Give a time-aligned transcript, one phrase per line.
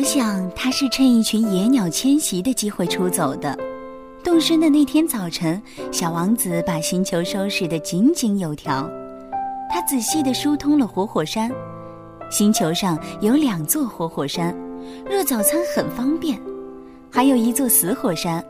[0.00, 3.54] 我想他是趁一群野鸟迁徙的机会出走的。
[4.24, 5.60] 动身的那天早晨，
[5.92, 8.88] 小王子把星球收拾得井井有条。
[9.70, 11.52] 他仔细地疏通了活火山。
[12.30, 14.56] 星球上有两座活火山，
[15.04, 16.40] 热早餐很方便。
[17.10, 18.42] 还有一座死火山。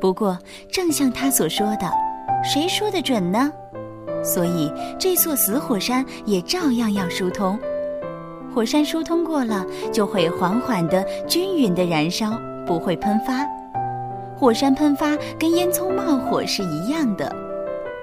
[0.00, 0.36] 不过，
[0.68, 1.88] 正像他所说的，
[2.42, 3.52] 谁说的准呢？
[4.24, 4.68] 所以，
[4.98, 7.56] 这座死火山也照样要疏通。
[8.54, 13.46] 火山疏通过了，就会缓缓的、均匀的燃烧，不会喷发。
[14.36, 17.34] 火山喷发跟烟囱冒火是一样的。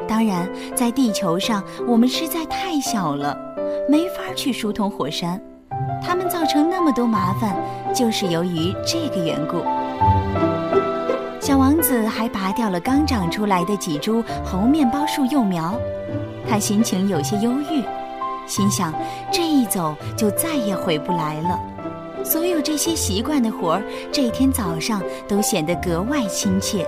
[0.07, 3.37] 当然，在地球上，我们实在太小了，
[3.87, 5.39] 没法去疏通火山。
[6.01, 7.55] 它们造成那么多麻烦，
[7.93, 9.57] 就是由于这个缘故。
[11.39, 15.79] 小王子还拔掉了刚长出来的几株猴面包树幼苗，
[16.49, 17.83] 他心情有些忧郁。
[18.49, 18.93] 心想，
[19.31, 21.57] 这一走就再也回不来了。
[22.25, 26.85] 所有这些习惯的活儿，这天早上都显得格外亲切。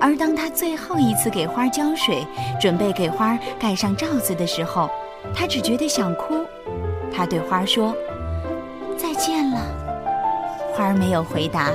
[0.00, 2.26] 而当他最后一次给花浇水，
[2.60, 4.88] 准备给花盖上罩子的时候，
[5.34, 6.44] 他只觉得想哭。
[7.12, 7.94] 他对花说
[8.96, 9.60] ：“再见了。”
[10.72, 11.70] 花儿没有回答。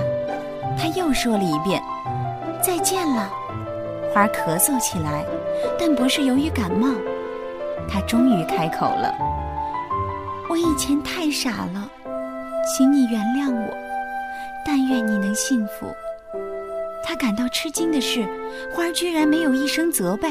[0.78, 1.81] 他又说了一遍
[2.63, 3.30] ：“再见了。”
[4.13, 5.25] 花儿咳嗽起来，
[5.80, 6.88] 但不是由于感冒。
[7.87, 9.13] 他终于开口了
[10.49, 11.89] ：“我以前太傻了，
[12.65, 13.77] 请你原谅我。
[14.65, 15.88] 但愿你能幸福。”
[17.03, 18.23] 他感到吃惊的是，
[18.73, 20.29] 花儿居然没有一声责备。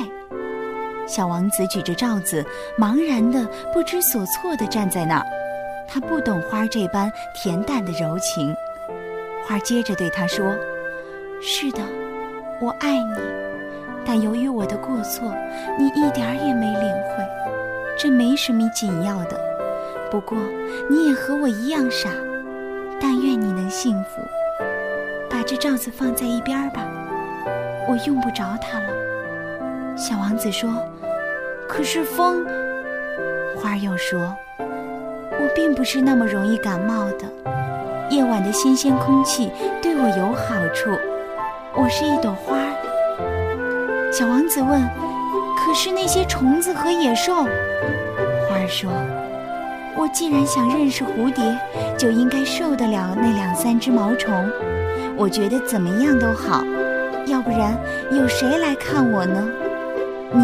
[1.06, 2.44] 小王子举着罩子，
[2.78, 5.26] 茫然的、不知所措的站在那儿。
[5.88, 8.54] 他不懂花儿这般恬淡的柔情。
[9.44, 10.54] 花儿接着对他说
[11.42, 11.82] ：“是的，
[12.60, 13.14] 我爱你。”
[14.04, 15.34] 但由于我的过错，
[15.78, 17.24] 你一点儿也没领会。
[17.98, 19.38] 这没什么紧要的，
[20.10, 20.38] 不过
[20.88, 22.08] 你也和我一样傻。
[23.00, 24.20] 但愿你能幸福。
[25.30, 26.82] 把这罩子放在一边吧，
[27.88, 29.97] 我用不着它了。
[29.97, 30.70] 小王子说
[31.69, 32.44] ：“可是风。”
[33.56, 37.26] 花儿又说：“我并不是那么容易感冒的。
[38.10, 40.91] 夜晚的新鲜空气对我有好处。
[41.75, 42.58] 我是一朵花。”
[44.12, 44.82] 小王子问
[45.56, 47.32] ：“可是那些虫子和野兽？”
[48.48, 48.91] 花儿说
[49.97, 51.56] ：“我既然想认识蝴蝶，
[51.97, 54.34] 就应该受得了那两三只毛虫。
[55.16, 56.65] 我觉得怎么样都好，
[57.26, 57.78] 要不然
[58.10, 59.49] 有谁来看我呢？
[60.32, 60.43] 你，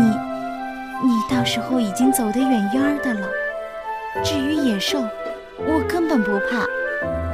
[1.03, 3.27] 你到时候已经走得远远的了。
[4.23, 5.03] 至于野兽，
[5.59, 6.65] 我根本不怕，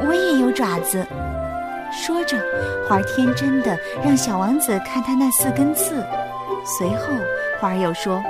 [0.07, 1.05] 我也有爪子。”
[1.93, 2.37] 说着，
[2.89, 6.03] 花儿天真的让小王子看他那四根刺。
[6.65, 7.13] 随后，
[7.61, 8.23] 花儿又说：“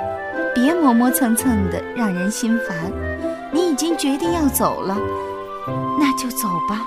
[0.53, 2.91] 别磨磨蹭蹭的，让人心烦。
[3.51, 4.97] 你已经决定要走了，
[5.99, 6.81] 那就走吧。”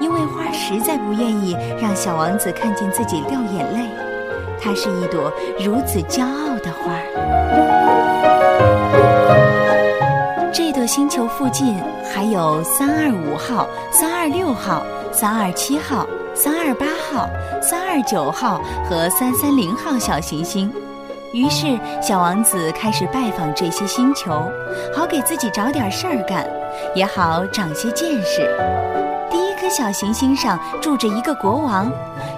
[0.00, 3.90] 因为花儿实在不愿意让小王子看见自己掉眼泪。
[4.62, 7.04] 它是一朵如此骄傲的花儿。
[10.52, 11.78] 这朵星球附近
[12.12, 16.06] 还有三二五号、三二六号、三二七号。
[16.32, 17.28] 三二八号、
[17.60, 20.72] 三二九号和三三零号小行星，
[21.32, 24.48] 于是小王子开始拜访这些星球，
[24.94, 26.48] 好给自己找点事儿干，
[26.94, 28.48] 也好长些见识。
[29.28, 31.90] 第一颗小行星上住着一个国王，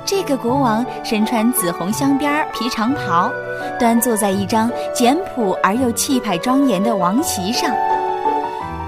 [0.07, 3.31] 这个国王身穿紫红镶边皮长袍，
[3.79, 7.71] 端坐在一张简朴而又气派庄严的王席上。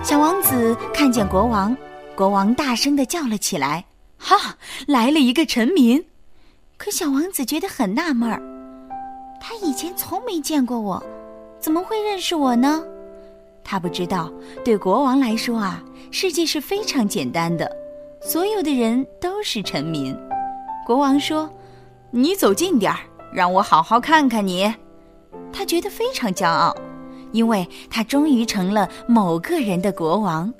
[0.03, 1.77] 小王子看见国王，
[2.17, 3.85] 国王大声地叫了起来。
[4.17, 6.03] 哈，来了一个臣民，
[6.77, 8.41] 可小王子觉得很纳闷儿，
[9.41, 11.03] 他以前从没见过我，
[11.61, 12.83] 怎么会认识我呢？
[13.63, 14.33] 他不知道，
[14.65, 17.71] 对国王来说啊，世界是非常简单的，
[18.23, 20.17] 所有的人都是臣民。
[20.87, 21.51] 国王说
[22.11, 22.99] ：“你走近点儿，
[23.33, 24.73] 让我好好看看你。”
[25.53, 26.75] 他觉得非常骄傲，
[27.33, 30.53] 因为他终于成了某个人的国王。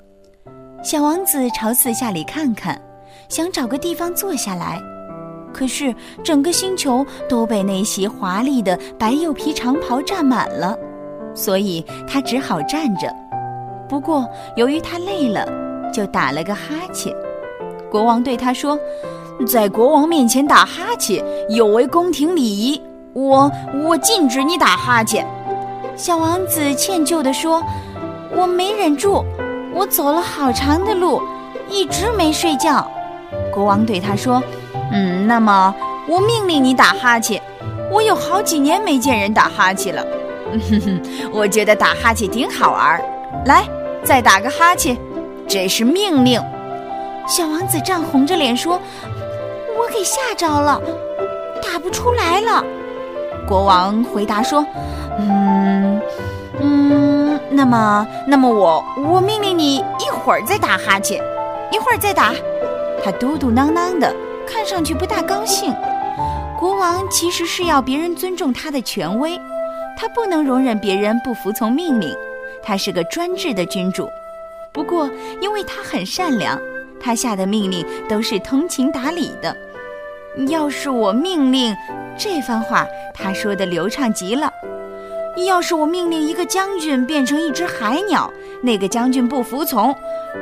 [0.85, 2.79] 小王子朝四下里看看。
[3.27, 4.79] 想找个地方坐下来，
[5.51, 5.91] 可是
[6.23, 10.77] 整个星球都被那袭华丽的白釉皮长袍占满了，
[11.33, 13.11] 所以他只好站着。
[13.89, 15.43] 不过由于他累了，
[15.91, 17.11] 就打了个哈欠。
[17.89, 18.77] 国王对他说
[19.47, 22.79] ：“在国王面前打哈欠有违宫廷礼仪，
[23.13, 23.51] 我
[23.83, 25.25] 我禁止你打哈欠。”
[25.97, 27.59] 小王子歉疚地说
[28.37, 29.25] ：“我没忍住，
[29.75, 31.21] 我走了好长的路，
[31.69, 32.89] 一直没睡觉。”
[33.53, 34.41] 国王对他说
[34.91, 35.75] ：“嗯，那么
[36.07, 37.41] 我命令你打哈欠。
[37.91, 40.05] 我有好几年没见人打哈欠了。
[40.69, 41.01] 哼哼，
[41.31, 43.01] 我觉得打哈欠挺好玩。
[43.45, 43.63] 来，
[44.03, 44.97] 再打个哈欠，
[45.47, 46.41] 这是命令。
[47.27, 48.79] 小王子涨红着脸说
[49.77, 50.81] ：“我给吓着了，
[51.61, 52.63] 打不出来了。”
[53.47, 54.65] 国王回答说：“，
[55.19, 56.01] 嗯，
[57.55, 61.23] 那么，那么我我命令你一会儿再打哈欠，
[61.71, 62.33] 一会儿再打。”
[63.01, 64.13] 他嘟嘟囔囔的，
[64.45, 65.73] 看上去不大高兴。
[66.59, 69.39] 国王其实是要别人尊重他的权威，
[69.97, 72.13] 他不能容忍别人不服从命令。
[72.61, 74.09] 他是个专制的君主，
[74.73, 75.09] 不过
[75.39, 76.59] 因为他很善良，
[76.99, 79.55] 他下的命令都是通情达理的。
[80.49, 81.73] 要是我命令，
[82.17, 84.51] 这番话他说的流畅极了。
[85.43, 89.93] 要是我命令一个将军变成一只海鸟，那个将军不服从，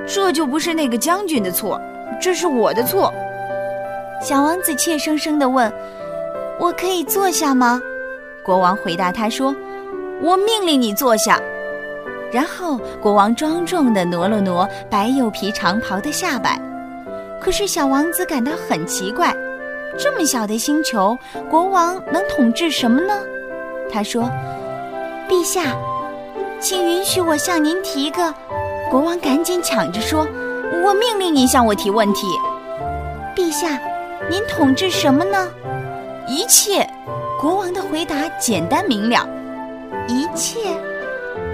[0.08, 1.82] 这就不是那个将军的错，
[2.22, 3.12] 这是我的错。
[4.22, 5.74] 小王子怯生生地问
[6.60, 7.82] ：“我可以坐下吗？”
[8.46, 9.54] 国王回答他说
[10.22, 11.42] ：“我命令你坐下。”
[12.32, 16.60] 然后国王庄重地挪了挪白釉皮长袍的下摆。
[17.42, 19.36] 可是小王子感到很奇怪：
[19.98, 21.18] 这么小的星球，
[21.50, 23.14] 国王能统治什么呢？
[23.92, 24.30] 他说
[25.30, 25.76] ：“陛下，
[26.60, 28.34] 请允许我向您提个……”
[28.90, 30.28] 国王赶紧抢着说
[30.86, 32.28] ：“我命令你向我提问题。”
[33.36, 33.80] 陛下，
[34.30, 35.50] 您统治什么呢？
[36.28, 36.88] 一切。
[37.40, 39.28] 国王的回答简单明了：
[40.08, 40.60] 一切。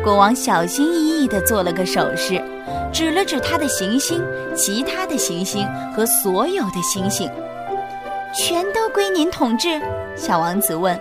[0.04, 2.42] 国王小心翼翼地做了个手势，
[2.92, 4.24] 指了指他的行星、
[4.56, 7.30] 其他的行星和所有的星星，
[8.36, 9.81] 全都归您统治。
[10.15, 11.00] 小王子问。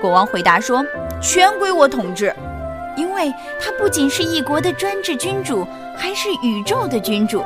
[0.00, 0.84] 国王回答说
[1.26, 2.32] ：“全归我统治，
[2.96, 7.42] 因为他不仅是一国的专制君主，还是宇宙的君主。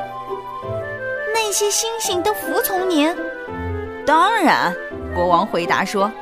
[1.33, 3.11] 那些星星都服从您。”
[4.05, 4.75] 当然，
[5.15, 6.13] 国王回答说：“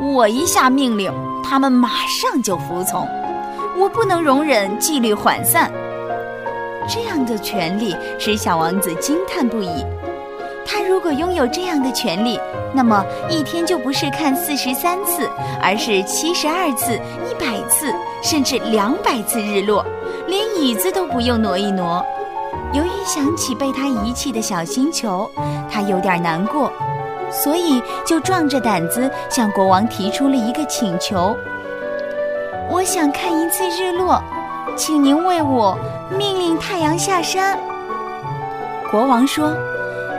[0.00, 1.12] 我一下命令，
[1.44, 3.06] 他们马上就服从。”
[3.76, 5.70] 我不能容忍纪律涣散，
[6.88, 9.84] 这样的权利使小王子惊叹不已。
[10.64, 12.38] 他如果拥有这样的权利，
[12.72, 15.28] 那么一天就不是看四十三次，
[15.62, 16.94] 而是七十二次、
[17.28, 17.92] 一百次，
[18.22, 19.84] 甚至两百次日落，
[20.26, 22.04] 连椅子都不用挪一挪。
[22.72, 25.30] 由于想起被他遗弃的小星球，
[25.70, 26.72] 他有点难过，
[27.30, 31.36] 所以就壮着胆子向国王提出了一个请求。
[32.70, 34.22] 我想看一次日落，
[34.76, 35.76] 请您为我
[36.16, 37.58] 命令太阳下山。
[38.90, 39.54] 国王说：“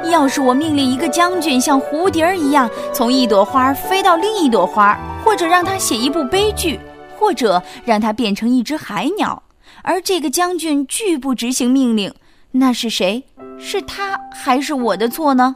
[0.09, 6.79] 要是我命令一个将军像蝴蝶一样从一朵花飞到另一朵花，或者让他写一部悲剧，
[7.17, 9.41] 或者让他变成一只海鸟，
[9.81, 12.13] 而这个将军拒不执行命令，
[12.51, 13.23] 那是谁？
[13.57, 15.55] 是他还是我的错呢？”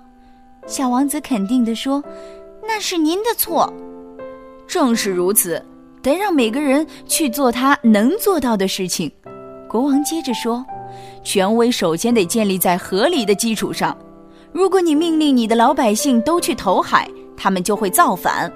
[0.65, 2.03] 小王子肯定地说
[2.67, 3.73] ：“那是您的错。”
[4.67, 5.63] 正是如此。
[5.99, 9.11] 得让每个人去做他能做到的事情。
[9.67, 10.65] 国王接着说
[11.21, 13.97] ：“权威首先得建立在合理的基础上。
[14.57, 17.07] 如果你命令你的老百姓都去投海，
[17.37, 18.51] 他们就会造反。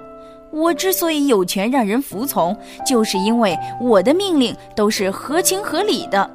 [0.50, 6.28] 我之所以有权让人服从，就是因为我的命令都是合情合理的。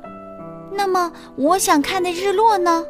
[0.70, 2.84] 那么，我想看的日落呢？”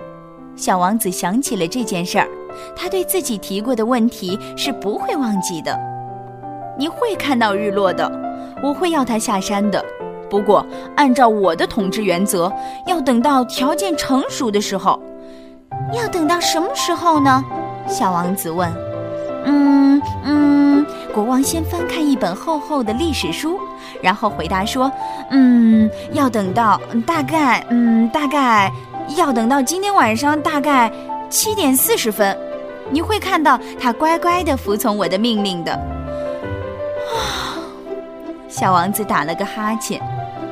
[0.55, 2.29] 小王子想起了这件事儿，
[2.77, 5.75] 他对自己提过的问题是不会忘记的。
[6.79, 8.07] 你会看到日落的，
[8.63, 9.83] 我会要他下山的。
[10.29, 10.63] 不过，
[10.95, 12.53] 按照我的统治原则，
[12.87, 15.01] 要等到条件成熟的时候。
[15.93, 17.45] 要等到什么时候呢？
[17.89, 18.71] 小王子问。
[19.45, 23.59] 嗯嗯，国王先翻看一本厚厚的历史书，
[24.03, 24.91] 然后回答说
[25.31, 28.73] ：“嗯，要等到大概，嗯，大概
[29.17, 30.93] 要等到今天晚上大概
[31.31, 32.37] 七点四十分，
[32.91, 35.79] 你会看到他乖乖的服从我的命令的。
[38.49, 40.01] ”！小王子打了个哈欠，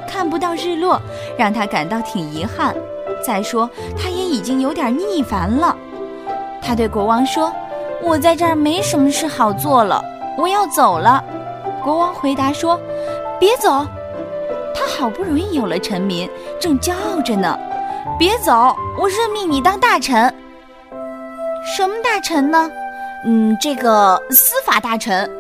[0.07, 1.01] 看不到日落，
[1.37, 2.73] 让他感到挺遗憾。
[3.27, 5.77] 再说，他已经有点腻烦了。
[6.61, 7.53] 他对国王说
[8.03, 10.03] ：“我在这儿没什么事好做了，
[10.37, 11.23] 我要走了。”
[11.85, 12.81] 国王回答说
[13.39, 13.87] ：“别走！”
[14.75, 17.57] 他好不容易有了臣民，正骄傲着呢。
[18.19, 18.77] 别走！
[18.99, 20.33] 我任命你当大臣。
[21.77, 22.71] 什么大臣呢？
[23.25, 25.31] 嗯，这个司法大臣。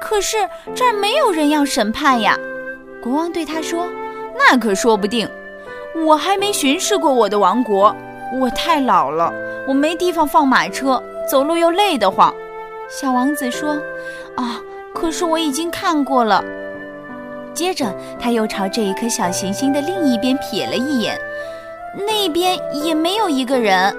[0.00, 0.36] 可是
[0.74, 2.36] 这儿没有人要审判呀，
[3.02, 3.86] 国王对他说
[4.38, 5.28] ：“那可说不定，
[6.06, 7.94] 我还没巡视过我的王国，
[8.32, 9.32] 我太老了，
[9.66, 12.34] 我没地方放马车，走路又累得慌。”
[12.90, 13.74] 小王子说
[14.36, 14.60] ：“啊，
[14.94, 16.42] 可是我已经看过了。”
[17.54, 21.18] 接着他又朝这一颗小行星的另一边瞥了一眼，
[22.06, 23.94] 那边也没有一个人。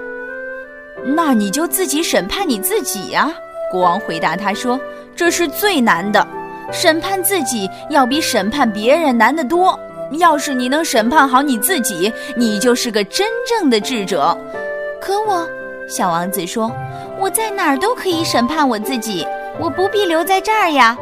[1.03, 3.31] 那你就自己审判你自己呀。
[3.71, 4.79] 国王回答他说
[5.15, 6.25] ：“这是最难的，
[6.71, 9.79] 审判自己要比审判别人难得多。
[10.11, 14.35] 要是你能审判好你自己，你就是个真正的智者。
[14.99, 15.47] 可我，
[15.87, 16.71] 小王子说，
[17.19, 19.25] 我在哪儿都可以审判我自己，
[19.59, 20.97] 我不必留在这儿呀。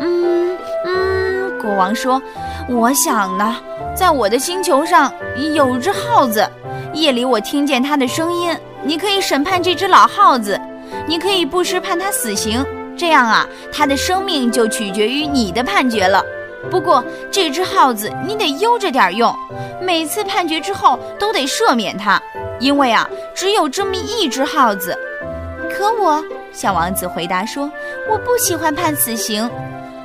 [0.00, 2.20] 嗯嗯，国王说，
[2.68, 3.56] 我想呢，
[3.94, 5.12] 在我的星球上
[5.54, 6.48] 有只耗子，
[6.94, 8.56] 夜里我听见它的声音。
[8.84, 10.60] 你可以审判这只老耗子，
[11.06, 12.64] 你可以不时判他死刑，
[12.96, 16.24] 这样啊，他的生命就取决于你的判决了。
[16.70, 19.34] 不过这只耗子你得悠着点用，
[19.80, 22.20] 每次判决之后都得赦免它，
[22.60, 24.96] 因为啊，只有这么一只耗子。
[25.70, 27.70] 可我，小王子回答说，
[28.10, 29.50] 我不喜欢判死刑，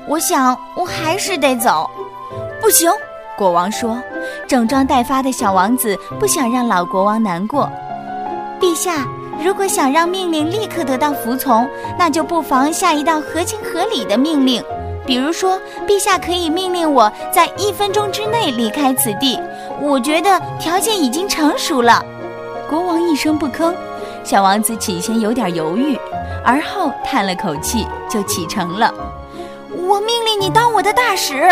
[0.08, 1.90] 我想我还是得走。
[2.60, 2.92] 不行，
[3.38, 4.02] 国王说，
[4.48, 7.70] 整装待发的小王子不想让老国王难过。
[8.60, 9.06] 陛下，
[9.44, 14.64] 如果想让命令立刻得到服从，那就不妨下一道合情合理的命令。
[15.08, 19.40] 比如说，陛下可以命令我在一分钟之内离开此地。
[19.82, 22.04] 我觉得条件已经成熟了。
[22.70, 23.74] 国王一声不吭，
[24.24, 25.98] 小王子起先有点犹豫，
[26.44, 28.94] 而后叹了口气，就启程了。
[29.72, 31.50] 我命令你当我的大使。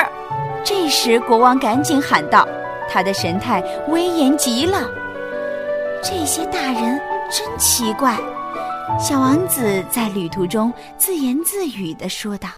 [0.61, 2.45] 这时，国王赶紧喊道，
[2.91, 4.81] 他的神态威严极了。
[6.03, 8.17] 这些大人真奇怪，
[8.99, 12.49] 小王子在旅途中自言自语地说道。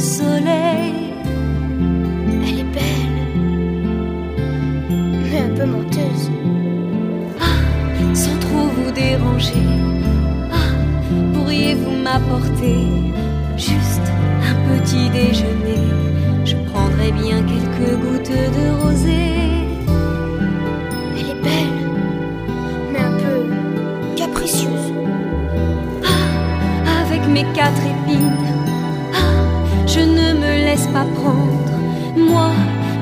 [0.00, 0.94] Soleil.
[2.46, 3.16] Elle est belle,
[5.22, 6.30] mais un peu menteuse.
[7.40, 9.66] Ah, sans trop vous déranger.
[10.50, 10.72] Ah,
[11.34, 12.78] pourriez-vous m'apporter
[13.56, 14.08] juste
[14.50, 15.84] un petit déjeuner?
[16.44, 19.40] Je prendrais bien quelques gouttes de rosée.
[27.30, 28.59] mes quatre épines.
[30.70, 31.72] Pas prendre.
[32.16, 32.50] Moi,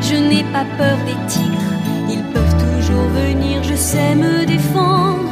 [0.00, 1.74] je n'ai pas peur des tigres.
[2.10, 5.30] Ils peuvent toujours venir, je sais me défendre.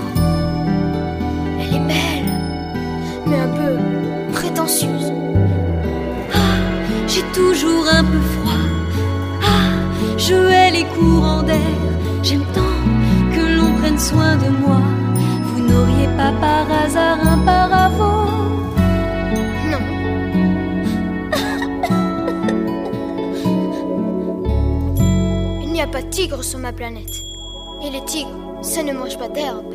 [1.58, 2.32] Elle est belle,
[3.26, 3.76] mais un peu
[4.32, 5.12] prétentieuse.
[6.34, 6.58] Ah,
[7.08, 8.64] j'ai toujours un peu froid.
[9.42, 9.72] Ah,
[10.18, 11.80] je hais les courants d'air.
[12.22, 12.78] J'aime tant
[13.34, 14.82] que l'on prenne soin de moi.
[15.46, 16.66] Vous n'auriez pas par
[26.26, 27.22] tigres sur ma planète.
[27.84, 29.72] Et les tigres, ça ne mange pas d'herbe.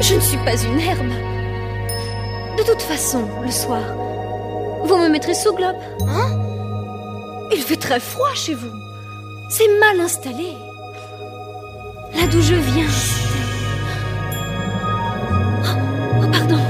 [0.00, 1.12] Je ne suis pas une herbe.
[2.56, 3.82] De toute façon, le soir,
[4.84, 5.74] vous me mettrez sous globe.
[6.06, 6.28] Hein?
[7.52, 8.70] Il fait très froid chez vous.
[9.48, 10.52] C'est mal installé.
[12.14, 12.92] Là d'où je viens.
[15.64, 16.60] Oh, oh pardon.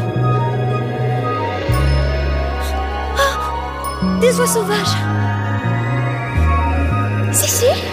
[3.18, 4.96] Oh, des oies sauvages.
[7.32, 7.85] Si, si.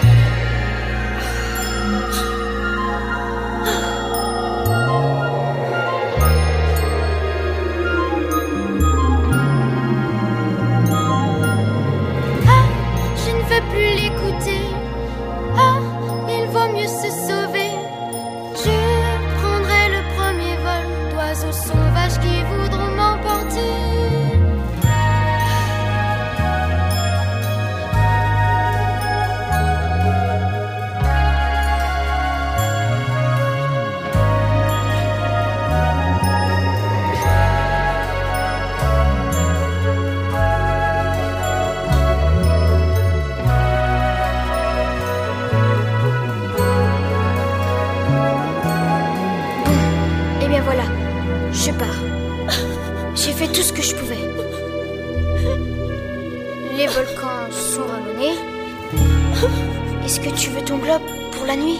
[60.24, 61.02] Que tu veux ton globe
[61.32, 61.78] pour la nuit